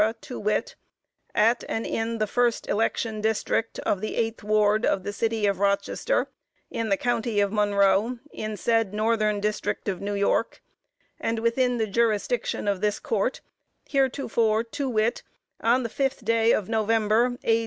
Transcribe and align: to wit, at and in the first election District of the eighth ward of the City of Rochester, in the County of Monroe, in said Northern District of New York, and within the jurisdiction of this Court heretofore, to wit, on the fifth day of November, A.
to 0.19 0.39
wit, 0.39 0.75
at 1.35 1.63
and 1.69 1.85
in 1.85 2.17
the 2.17 2.25
first 2.25 2.67
election 2.67 3.21
District 3.21 3.77
of 3.81 4.01
the 4.01 4.15
eighth 4.15 4.43
ward 4.43 4.83
of 4.83 5.03
the 5.03 5.13
City 5.13 5.45
of 5.45 5.59
Rochester, 5.59 6.27
in 6.71 6.89
the 6.89 6.97
County 6.97 7.39
of 7.39 7.51
Monroe, 7.53 8.17
in 8.33 8.57
said 8.57 8.95
Northern 8.95 9.39
District 9.39 9.87
of 9.87 10.01
New 10.01 10.15
York, 10.15 10.63
and 11.19 11.37
within 11.37 11.77
the 11.77 11.85
jurisdiction 11.85 12.67
of 12.67 12.81
this 12.81 12.97
Court 12.97 13.41
heretofore, 13.87 14.63
to 14.63 14.89
wit, 14.89 15.21
on 15.59 15.83
the 15.83 15.87
fifth 15.87 16.25
day 16.25 16.51
of 16.51 16.67
November, 16.67 17.37
A. 17.43 17.59